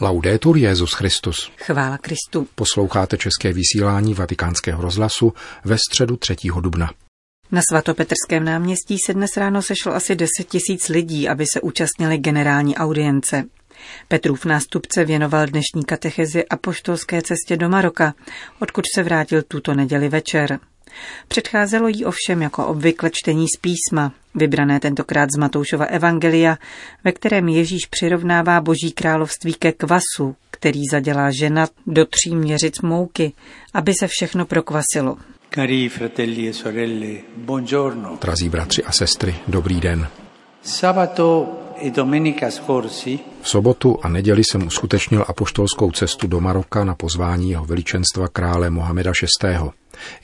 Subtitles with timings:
[0.00, 1.52] Laudetur Jezus Christus.
[1.56, 2.48] Chvála Kristu.
[2.54, 5.32] Posloucháte české vysílání Vatikánského rozhlasu
[5.64, 6.36] ve středu 3.
[6.60, 6.90] dubna.
[7.52, 12.76] Na svatopetrském náměstí se dnes ráno sešlo asi 10 tisíc lidí, aby se účastnili generální
[12.76, 13.44] audience.
[14.08, 18.14] Petrův nástupce věnoval dnešní katechezi a poštolské cestě do Maroka,
[18.60, 20.58] odkud se vrátil tuto neděli večer.
[21.28, 26.58] Předcházelo jí ovšem jako obvykle čtení z písma, vybrané tentokrát z Matoušova Evangelia,
[27.04, 33.32] ve kterém Ježíš přirovnává boží království ke kvasu, který zadělá žena do tří měřic mouky,
[33.74, 35.16] aby se všechno prokvasilo.
[35.54, 38.18] Cari fratelli e sorelle, buongiorno.
[38.20, 40.08] Drazí bratři a sestry, dobrý den.
[40.62, 41.63] Sabato
[43.42, 48.70] V sobotu a neděli jsem uskutečnil apoštolskou cestu do Maroka na pozvání jeho veličenstva krále
[48.70, 49.70] Mohameda VI.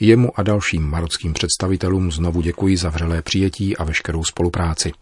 [0.01, 4.93] Jemu a dalším marockým představitelům znovu děkuji za vřelé přijetí a veškerou spolupráci.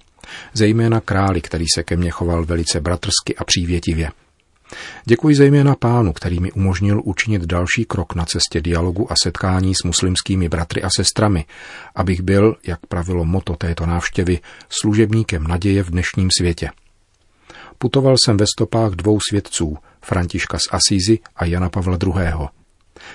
[0.53, 4.11] Zejména králi, který se ke mně choval velice bratrsky a přívětivě.
[5.05, 9.85] Děkuji zejména pánu, který mi umožnil učinit další krok na cestě dialogu a setkání s
[9.85, 11.45] muslimskými bratry a sestrami,
[11.95, 16.71] abych byl, jak pravilo moto této návštěvy, služebníkem naděje v dnešním světě.
[17.79, 22.49] Putoval jsem ve stopách dvou svědců, Františka z Asízy a Jana Pavla II.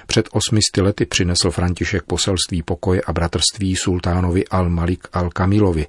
[0.08, 5.86] Před osmisty lety přinesl František poselství pokoje a bratrství sultánovi Al-Malik al-Kamilovi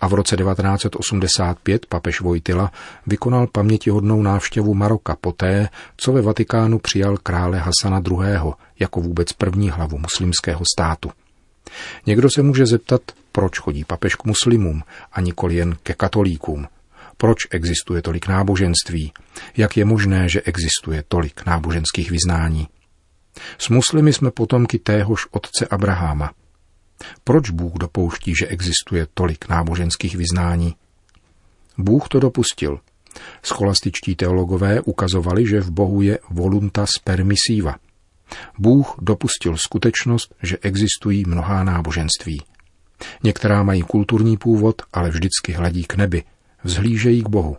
[0.00, 2.72] a v roce 1985 papež Vojtila
[3.06, 8.52] vykonal pamětihodnou návštěvu Maroka poté, co ve Vatikánu přijal krále Hasana II.
[8.78, 11.10] jako vůbec první hlavu muslimského státu.
[12.06, 13.00] Někdo se může zeptat,
[13.32, 16.66] proč chodí papež k muslimům a nikoli jen ke katolíkům.
[17.16, 19.12] Proč existuje tolik náboženství?
[19.56, 22.68] Jak je možné, že existuje tolik náboženských vyznání?
[23.58, 26.32] S muslimy jsme potomky téhož otce Abraháma.
[27.24, 30.76] Proč Bůh dopouští, že existuje tolik náboženských vyznání?
[31.78, 32.80] Bůh to dopustil.
[33.42, 37.76] Scholastičtí teologové ukazovali, že v Bohu je voluntas permissiva.
[38.58, 42.42] Bůh dopustil skutečnost, že existují mnohá náboženství.
[43.22, 46.24] Některá mají kulturní původ, ale vždycky hledí k nebi,
[46.64, 47.56] vzhlížejí k Bohu.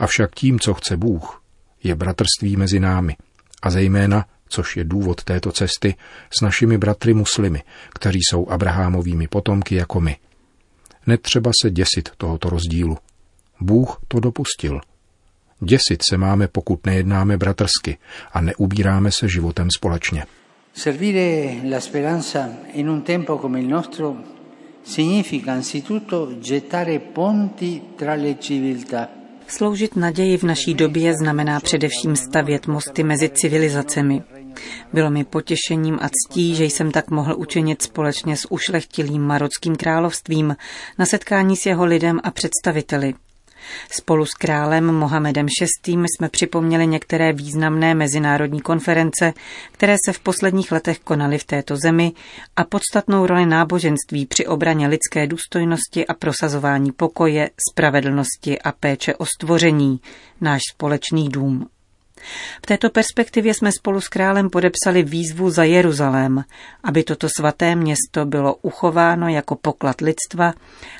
[0.00, 1.42] Avšak tím, co chce Bůh,
[1.82, 3.16] je bratrství mezi námi
[3.62, 5.94] a zejména což je důvod této cesty,
[6.38, 10.16] s našimi bratry muslimy, kteří jsou Abrahamovými potomky jako my.
[11.06, 12.98] Netřeba se děsit tohoto rozdílu.
[13.60, 14.80] Bůh to dopustil.
[15.60, 17.98] Děsit se máme, pokud nejednáme bratrsky
[18.32, 20.26] a neubíráme se životem společně.
[20.74, 24.16] Servire la speranza in un tempo come il nostro
[24.82, 29.08] significa anzitutto gettare ponti tra le civiltà.
[29.46, 34.22] Sloužit naději v naší době znamená především stavět mosty mezi civilizacemi.
[34.92, 40.56] Bylo mi potěšením a ctí, že jsem tak mohl učinit společně s ušlechtilým marockým královstvím
[40.98, 43.14] na setkání s jeho lidem a představiteli.
[43.90, 45.46] Spolu s králem Mohamedem
[45.86, 45.92] VI.
[45.92, 49.32] jsme připomněli některé významné mezinárodní konference,
[49.72, 52.12] které se v posledních letech konaly v této zemi
[52.56, 59.26] a podstatnou roli náboženství při obraně lidské důstojnosti a prosazování pokoje, spravedlnosti a péče o
[59.26, 60.00] stvoření,
[60.40, 61.68] náš společný dům.
[62.62, 66.44] V této perspektivě jsme spolu s králem podepsali výzvu za Jeruzalém,
[66.84, 70.54] aby toto svaté město bylo uchováno jako poklad lidstva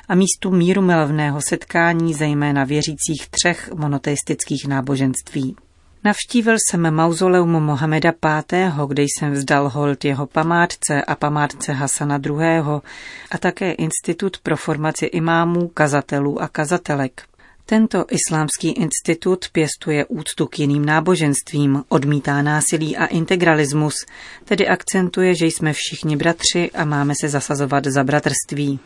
[0.07, 5.55] a místu míru milovného setkání zejména věřících třech monoteistických náboženství.
[6.03, 12.37] Navštívil jsem mauzoleum Mohameda V., kde jsem vzdal hold jeho památce a památce Hasana II.
[13.31, 17.21] a také Institut pro formaci imámů, kazatelů a kazatelek.
[17.69, 23.93] Tento islámský institut pěstuje úctu k jiným náboženstvím, odmítá násilí a integralismus,
[24.45, 28.79] tedy akcentuje, že jsme všichni bratři a máme se zasazovat za bratrství.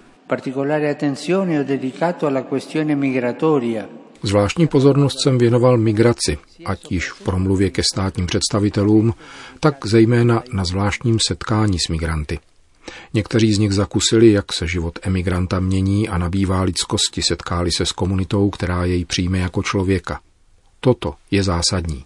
[4.24, 9.14] Zvláštní pozornost jsem věnoval migraci, ať již v promluvě ke státním představitelům,
[9.60, 12.40] tak zejména na zvláštním setkání s migranty.
[13.14, 17.92] Někteří z nich zakusili, jak se život emigranta mění a nabývá lidskosti, setkáli se s
[17.92, 20.20] komunitou, která jej přijme jako člověka.
[20.80, 22.06] Toto je zásadní.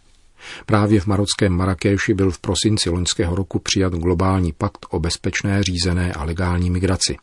[0.66, 6.14] Právě v marockém Marrakeši byl v prosinci loňského roku přijat globální pakt o bezpečné, řízené
[6.14, 7.18] a legální migraci.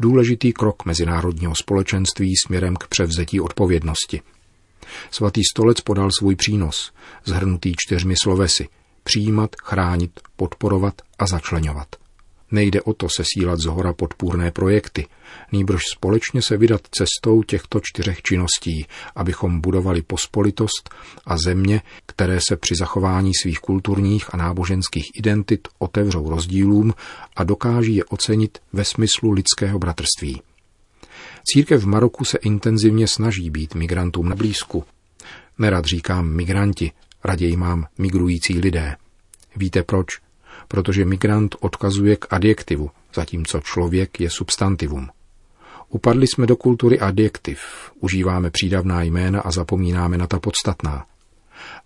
[0.00, 4.20] Důležitý krok mezinárodního společenství směrem k převzetí odpovědnosti.
[5.10, 6.92] Svatý stolec podal svůj přínos,
[7.24, 8.68] zhrnutý čtyřmi slovesy–
[9.04, 11.88] přijímat, chránit, podporovat a začlenovat–
[12.50, 15.06] Nejde o to sesílat z hora podpůrné projekty,
[15.52, 18.86] nýbrž společně se vydat cestou těchto čtyřech činností,
[19.16, 20.90] abychom budovali pospolitost
[21.26, 26.94] a země, které se při zachování svých kulturních a náboženských identit otevřou rozdílům
[27.36, 30.42] a dokáží je ocenit ve smyslu lidského bratrství.
[31.44, 34.84] Církev v Maroku se intenzivně snaží být migrantům na blízku.
[35.58, 36.92] Nerad říkám migranti,
[37.24, 38.96] raději mám migrující lidé.
[39.56, 40.23] Víte proč?
[40.68, 45.08] Protože migrant odkazuje k adjektivu, zatímco člověk je substantivum.
[45.88, 47.60] Upadli jsme do kultury adjektiv,
[48.00, 51.06] užíváme přídavná jména a zapomínáme na ta podstatná.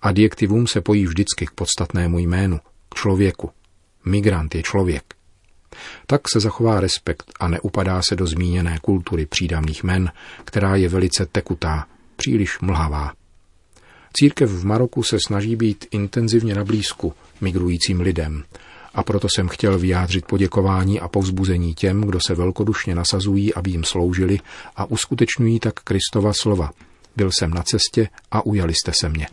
[0.02, 3.50] Adjektivum se pojí vždycky k podstatnému jménu, k člověku.
[4.04, 5.14] Migrant je člověk.
[6.06, 10.12] Tak se zachová respekt a neupadá se do zmíněné kultury přídavných men,
[10.44, 11.86] která je velice tekutá,
[12.16, 13.12] příliš mlhavá.
[14.12, 18.44] Církev v Maroku se snaží být intenzivně na blízku migrujícím lidem
[18.94, 23.84] a proto jsem chtěl vyjádřit poděkování a povzbuzení těm, kdo se velkodušně nasazují, aby jim
[23.84, 24.38] sloužili
[24.76, 26.70] a uskutečňují tak Kristova slova.
[27.16, 29.26] Byl jsem na cestě a ujali jste se mě.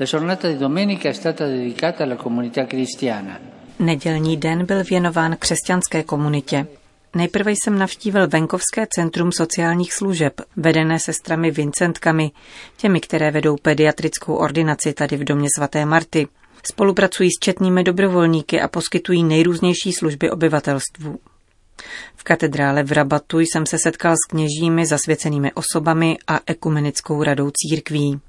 [0.00, 3.40] La giornata di domenica è stata dedicata alla comunità cristiana.
[3.78, 6.66] Nedělní den byl věnován křesťanské komunitě.
[7.14, 12.30] Nejprve jsem navštívil venkovské centrum sociálních služeb, vedené sestrami Vincentkami,
[12.76, 16.28] těmi, které vedou pediatrickou ordinaci tady v domě svaté Marty.
[16.66, 21.18] Spolupracují s četnými dobrovolníky a poskytují nejrůznější služby obyvatelstvu.
[22.16, 28.20] V katedrále v Rabatu jsem se setkal s kněžími, zasvěcenými osobami a ekumenickou radou církví.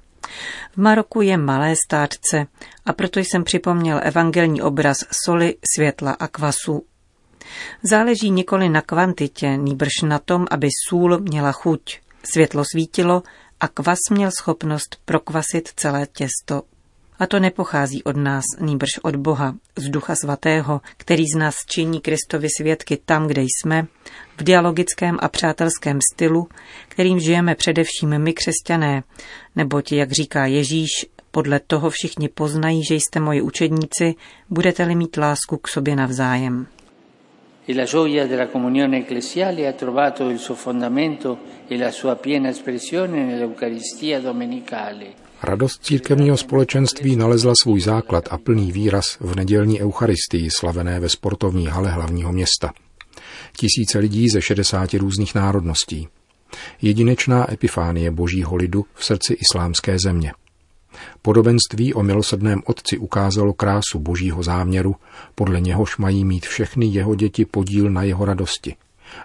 [0.72, 2.46] V Maroku je malé státce
[2.86, 6.84] a proto jsem připomněl evangelní obraz soli, světla a kvasu.
[7.82, 13.22] Záleží nikoli na kvantitě, nýbrž na tom, aby sůl měla chuť, světlo svítilo
[13.60, 16.62] a kvas měl schopnost prokvasit celé těsto.
[17.20, 22.00] A to nepochází od nás, nýbrž od Boha, z Ducha Svatého, který z nás činí
[22.00, 23.86] Kristovi svědky tam, kde jsme,
[24.36, 26.48] v dialogickém a přátelském stylu,
[26.88, 29.02] kterým žijeme především my křesťané,
[29.56, 30.90] neboť, jak říká Ježíš,
[31.30, 34.14] podle toho všichni poznají, že jste moji učedníci,
[34.50, 36.66] budete-li mít lásku k sobě navzájem.
[45.16, 45.29] E.
[45.42, 51.66] Radost církevního společenství nalezla svůj základ a plný výraz v nedělní eucharistii slavené ve sportovní
[51.66, 52.72] hale hlavního města.
[53.56, 56.08] Tisíce lidí ze 60 různých národností.
[56.82, 60.32] Jedinečná epifánie božího lidu v srdci islámské země.
[61.22, 64.96] Podobenství o milosrdném otci ukázalo krásu božího záměru,
[65.34, 68.76] podle něhož mají mít všechny jeho děti podíl na jeho radosti,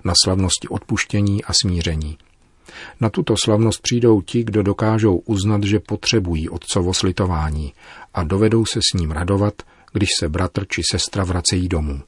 [0.04, 2.18] na slavnosti odpuštění a smíření.
[3.02, 7.74] Na tuto slavnost přijdou ti, kdo dokážou uznat, že potřebují otcovo slitování
[8.14, 9.54] a dovedou se s ním radovat,
[9.94, 12.02] když se bratr či sestra vracejí domů.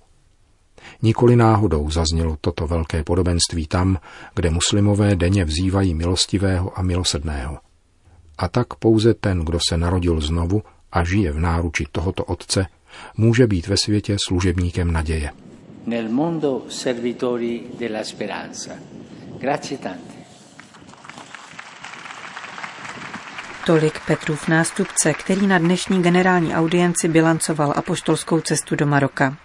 [1.01, 3.97] Nikoli náhodou zaznělo toto velké podobenství tam,
[4.35, 7.57] kde muslimové denně vzývají milostivého a milosrdného.
[8.37, 12.65] A tak pouze ten, kdo se narodil znovu a žije v náruči tohoto Otce,
[13.17, 15.31] může být ve světě služebníkem naděje.
[15.85, 18.71] Nel mondo servitori della speranza.
[19.39, 20.16] Grazie tante.
[23.67, 29.37] Tolik Petrův nástupce, který na dnešní generální audienci bilancoval apoštolskou cestu do Maroka.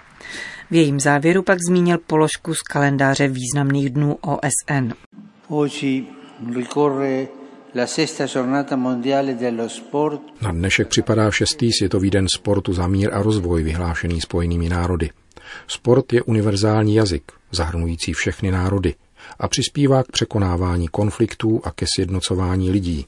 [0.70, 4.92] V jejím závěru pak zmínil položku z kalendáře významných dnů OSN.
[5.48, 6.06] Oggi
[6.54, 7.26] ricorre
[7.74, 10.20] la sesta giornata mondiale dello sport.
[10.42, 15.10] Na dnešek připadá šestý světový den sportu za mír a rozvoj vyhlášený spojenými národy.
[15.66, 18.94] Sport je univerzální jazyk, zahrnující všechny národy
[19.38, 23.06] a přispívá k překonávání konfliktů a ke sjednocování lidí.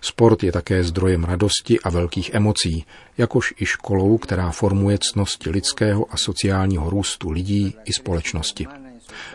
[0.00, 2.84] Sport je také zdrojem radosti a velkých emocí,
[3.18, 8.66] jakož i školou, která formuje cnosti lidského a sociálního růstu lidí i společnosti.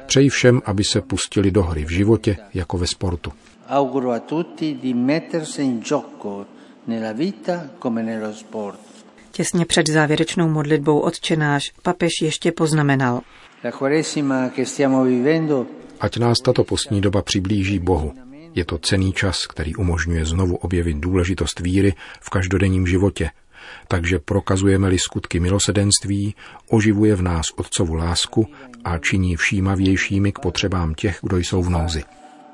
[0.05, 3.31] Přeji všem, aby se pustili do hry v životě jako ve sportu.
[3.69, 6.45] Auguro a tutti di mettersi in gioco
[6.87, 8.79] nella vita come nello sport.
[9.31, 13.21] Těsně před závěrečnou modlitbou odčenáš papež ještě poznamenal.
[13.63, 15.65] La Quaresima che stiamo vivendo
[15.99, 18.13] Ať nás tato postní doba přiblíží Bohu.
[18.55, 23.29] Je to cený čas, který umožňuje znovu objevit důležitost víry v každodenním životě.
[23.87, 26.35] Takže prokazujeme-li skutky milosedenství,
[26.69, 28.47] oživuje v nás otcovu lásku
[28.83, 32.03] a činí všímavějšími k potřebám těch, kdo jsou v nouzi.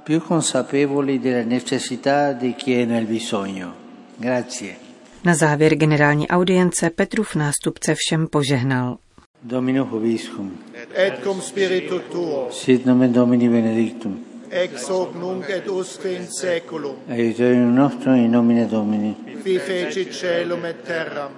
[0.03, 3.73] più consapevoli della necessità di chi è nel bisogno.
[4.19, 4.75] Grazie.
[5.23, 8.97] Na závěr generální audience Petrův nástupce všem požehnal.
[9.43, 10.51] Domino Hoviscum.
[10.95, 14.19] et cum spiritu tuo, Sit nomen Domini benedictum.
[14.51, 19.15] Ex hoc nunc et usque in seculum, Aiutorium nostrum in nomine Domini.
[19.43, 21.31] qui fecit celum et terram.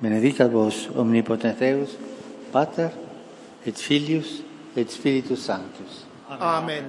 [0.00, 1.96] Benedicat vos omnipotens Deus,
[2.52, 2.90] Pater
[3.66, 4.42] et Filius
[4.76, 6.06] et Spiritus Sanctus.
[6.40, 6.84] Amen.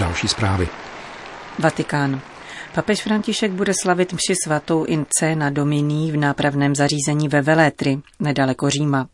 [0.00, 0.68] Další zprávy.
[1.58, 2.20] Vatikán.
[2.76, 8.70] Papež František bude slavit mši svatou in na Dominí v nápravném zařízení ve Velétry, nedaleko
[8.70, 9.08] Říma.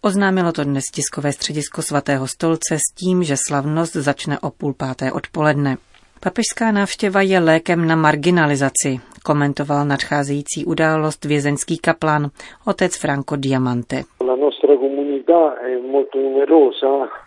[0.00, 5.12] Oznámilo to dnes tiskové středisko svatého stolce s tím, že slavnost začne o půl páté
[5.12, 5.76] odpoledne.
[6.20, 12.30] Papežská návštěva je lékem na marginalizaci, komentoval nadcházející událost vězeňský kaplan,
[12.64, 14.04] otec Franco Diamante.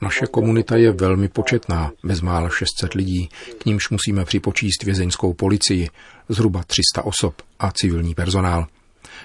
[0.01, 3.29] Naše komunita je velmi početná, bezmála 600 lidí,
[3.61, 5.87] k nímž musíme připočíst vězeňskou policii,
[6.29, 8.65] zhruba 300 osob a civilní personál.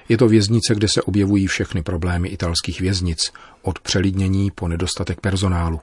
[0.09, 3.33] Je to věznice, kde se objevují všechny problémy italských věznic,
[3.63, 5.81] od přelidnění po nedostatek personálu.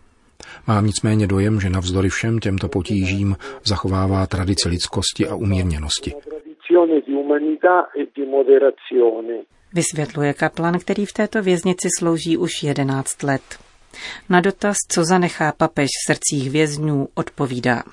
[0.68, 6.12] Mám nicméně dojem, že navzdory všem těmto potížím zachovává tradici lidskosti a umírněnosti.
[9.76, 13.42] Vysvětluje kaplan, který v této věznici slouží už 11 let.
[14.30, 17.84] Na dotaz, co zanechá papež v srdcích vězňů, odpovídá.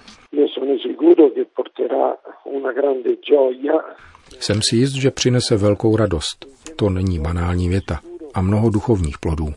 [4.40, 6.46] Jsem si jist, že přinese velkou radost.
[6.76, 8.00] To není banální věta.
[8.34, 9.54] A mnoho duchovních plodů.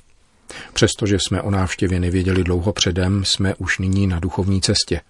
[0.74, 5.02] Přestože jsme o návštěvě nevěděli dlouho předem, jsme už nyní na duchovní cestě.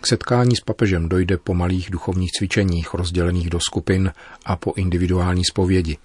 [0.00, 4.12] K setkání s papežem dojde po malých duchovních cvičeních rozdělených do skupin
[4.46, 5.96] a po individuální zpovědi.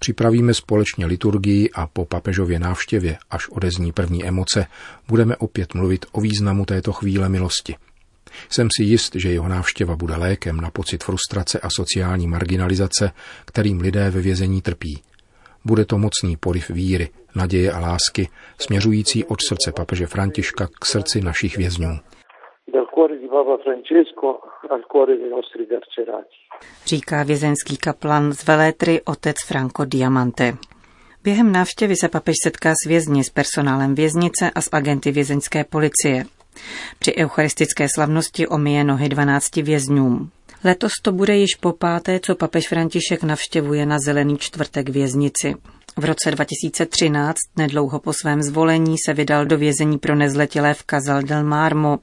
[0.00, 4.66] Připravíme společně liturgii a po papežově návštěvě, až odezní první emoce,
[5.08, 7.76] budeme opět mluvit o významu této chvíle milosti.
[8.48, 13.12] Jsem si jist, že jeho návštěva bude lékem na pocit frustrace a sociální marginalizace,
[13.44, 15.02] kterým lidé ve vězení trpí.
[15.64, 18.28] Bude to mocný poliv víry, naděje a lásky,
[18.58, 21.98] směřující od srdce papeže Františka k srdci našich vězňů.
[26.86, 30.52] Říká vězenský kaplan z Velétry otec Franco Diamante.
[31.24, 36.24] Během návštěvy se papež setká s vězni, s personálem věznice a s agenty vězeňské policie.
[36.98, 40.30] Při eucharistické slavnosti omije nohy 12 vězňům.
[40.64, 45.54] Letos to bude již po páté, co papež František navštěvuje na Zelený čtvrtek věznici.
[45.96, 51.22] V roce 2013, nedlouho po svém zvolení, se vydal do vězení pro nezletilé v Casal
[51.22, 51.98] del Marmo.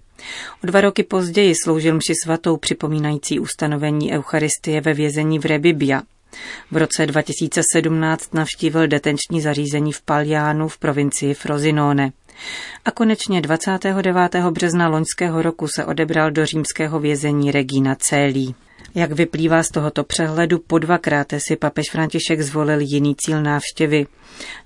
[0.64, 6.02] O dva roky později sloužil mši svatou připomínající ustanovení Eucharistie ve vězení v Rebibia.
[6.72, 12.12] V roce 2017 navštívil detenční zařízení v Paljánu v provincii Frozinone.
[12.86, 14.36] A konečně 29.
[14.36, 18.56] března loňského roku se odebral do římského vězení Regina Célí.
[18.98, 24.06] Jak vyplývá z tohoto přehledu, po dvakrát si papež František zvolil jiný cíl návštěvy.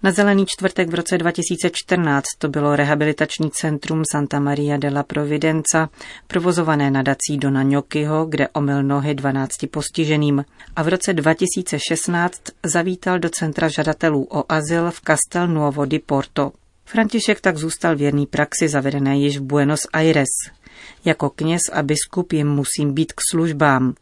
[0.03, 5.89] Na Zelený čtvrtek v roce 2014 to bylo rehabilitační centrum Santa Maria della Providenza,
[6.27, 10.45] provozované nadací Dona Gnocchiho, kde omyl nohy 12 postiženým.
[10.75, 16.51] A v roce 2016 zavítal do centra žadatelů o azyl v Castel Nuovo di Porto.
[16.85, 20.60] František tak zůstal věrný praxi zavedené již v Buenos Aires.
[21.05, 23.93] Jako kněz a biskup jim musím být k službám.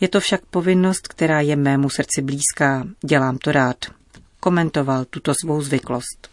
[0.00, 2.86] Je to však povinnost, která je mému srdci blízká.
[3.04, 3.76] Dělám to rád.
[4.40, 6.30] Komentoval tuto svou zvyklost.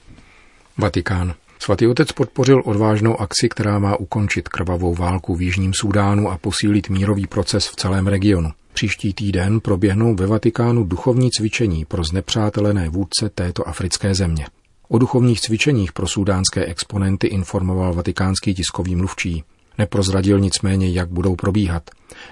[0.77, 1.33] Vatikán.
[1.59, 6.89] Svatý otec podpořil odvážnou akci, která má ukončit krvavou válku v Jižním Súdánu a posílit
[6.89, 8.49] mírový proces v celém regionu.
[8.73, 14.45] Příští týden proběhnou ve Vatikánu duchovní cvičení pro znepřátelené vůdce této africké země.
[14.87, 19.43] O duchovních cvičeních pro sudánské exponenty informoval vatikánský tiskový mluvčí.
[19.77, 21.89] Neprozradil nicméně, jak budou probíhat.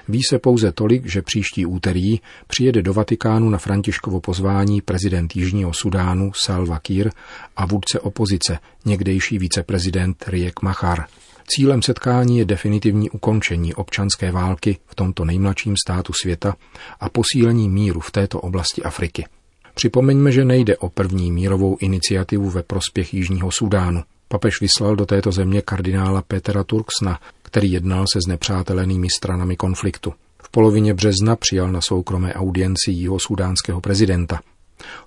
[0.09, 5.73] Ví se pouze tolik, že příští úterý přijede do Vatikánu na Františkovo pozvání prezident Jižního
[5.73, 7.09] Sudánu Salva Kiir
[7.57, 11.05] a vůdce opozice, někdejší viceprezident Riek Machar.
[11.47, 16.55] Cílem setkání je definitivní ukončení občanské války v tomto nejmladším státu světa
[16.99, 19.25] a posílení míru v této oblasti Afriky.
[19.73, 24.03] Připomeňme, že nejde o první mírovou iniciativu ve prospěch Jižního Sudánu.
[24.35, 30.13] Papež vyslal do této země kardinála Petra Turksna, který jednal se znepřátelenými stranami konfliktu.
[30.43, 34.39] V polovině března přijal na soukromé audienci jeho sudánského prezidenta.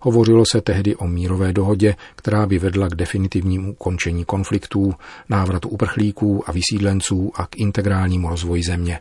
[0.01, 4.95] Hovořilo se tehdy o mírové dohodě, která by vedla k definitivnímu ukončení konfliktů,
[5.29, 9.01] návratu uprchlíků a vysídlenců a k integrálnímu rozvoji země.